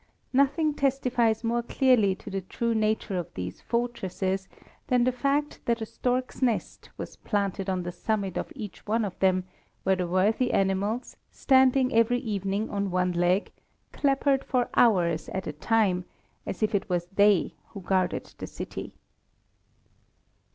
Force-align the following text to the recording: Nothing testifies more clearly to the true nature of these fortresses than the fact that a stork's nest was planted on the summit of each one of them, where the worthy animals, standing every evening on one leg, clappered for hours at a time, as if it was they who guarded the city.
Nothing 0.33 0.73
testifies 0.73 1.43
more 1.43 1.61
clearly 1.61 2.15
to 2.15 2.31
the 2.31 2.41
true 2.41 2.73
nature 2.73 3.19
of 3.19 3.31
these 3.35 3.61
fortresses 3.61 4.47
than 4.87 5.03
the 5.03 5.11
fact 5.11 5.59
that 5.65 5.79
a 5.79 5.85
stork's 5.85 6.41
nest 6.41 6.89
was 6.97 7.17
planted 7.17 7.69
on 7.69 7.83
the 7.83 7.91
summit 7.91 8.35
of 8.35 8.51
each 8.55 8.87
one 8.87 9.05
of 9.05 9.19
them, 9.19 9.43
where 9.83 9.95
the 9.95 10.07
worthy 10.07 10.51
animals, 10.53 11.17
standing 11.29 11.93
every 11.93 12.17
evening 12.17 12.67
on 12.71 12.89
one 12.89 13.11
leg, 13.11 13.51
clappered 13.93 14.43
for 14.43 14.69
hours 14.73 15.29
at 15.35 15.45
a 15.45 15.53
time, 15.53 16.05
as 16.47 16.63
if 16.63 16.73
it 16.73 16.89
was 16.89 17.05
they 17.05 17.53
who 17.67 17.81
guarded 17.81 18.33
the 18.39 18.47
city. 18.47 18.95